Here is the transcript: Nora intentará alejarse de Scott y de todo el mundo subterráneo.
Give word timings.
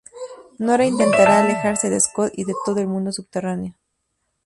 Nora 0.65 0.87
intentará 0.91 1.37
alejarse 1.41 1.87
de 1.91 1.99
Scott 1.99 2.33
y 2.35 2.43
de 2.45 2.55
todo 2.65 2.79
el 2.79 2.87
mundo 2.87 3.11
subterráneo. 3.11 3.75